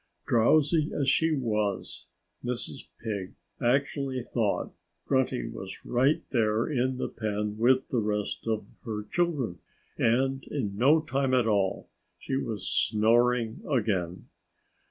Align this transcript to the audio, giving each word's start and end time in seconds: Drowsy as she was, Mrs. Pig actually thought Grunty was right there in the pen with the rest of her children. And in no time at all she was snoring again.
Drowsy 0.25 0.91
as 0.99 1.07
she 1.07 1.31
was, 1.35 2.07
Mrs. 2.43 2.87
Pig 3.03 3.35
actually 3.63 4.23
thought 4.23 4.73
Grunty 5.05 5.47
was 5.47 5.85
right 5.85 6.23
there 6.31 6.65
in 6.67 6.97
the 6.97 7.07
pen 7.07 7.55
with 7.59 7.87
the 7.89 7.99
rest 7.99 8.47
of 8.47 8.65
her 8.83 9.03
children. 9.03 9.59
And 9.99 10.43
in 10.45 10.75
no 10.75 11.01
time 11.01 11.35
at 11.35 11.45
all 11.45 11.87
she 12.17 12.35
was 12.35 12.67
snoring 12.67 13.61
again. 13.69 14.25